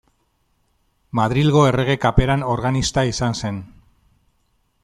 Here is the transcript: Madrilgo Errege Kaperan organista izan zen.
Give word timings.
Madrilgo 1.19 1.61
Errege 1.73 1.97
Kaperan 2.07 2.47
organista 2.57 3.07
izan 3.13 3.41
zen. 3.43 3.61